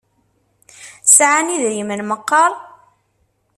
Sɛan 1.15 1.53
idrimen 1.55 2.01
meqqar? 2.09 2.51